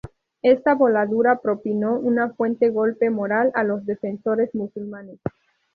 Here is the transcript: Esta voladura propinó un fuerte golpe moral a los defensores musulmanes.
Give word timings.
Esta 0.41 0.73
voladura 0.73 1.41
propinó 1.41 1.93
un 1.93 2.17
fuerte 2.35 2.71
golpe 2.71 3.11
moral 3.11 3.51
a 3.53 3.63
los 3.63 3.85
defensores 3.85 4.49
musulmanes. 4.55 5.19